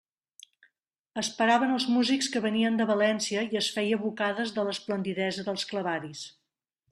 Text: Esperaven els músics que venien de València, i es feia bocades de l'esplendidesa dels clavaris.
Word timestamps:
Esperaven 1.21 1.73
els 1.75 1.85
músics 1.97 2.29
que 2.35 2.41
venien 2.45 2.79
de 2.79 2.87
València, 2.93 3.43
i 3.53 3.59
es 3.61 3.67
feia 3.77 4.01
bocades 4.07 4.55
de 4.57 4.65
l'esplendidesa 4.71 5.47
dels 5.51 5.69
clavaris. 5.75 6.27